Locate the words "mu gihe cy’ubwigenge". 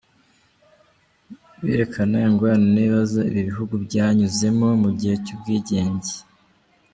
4.81-6.13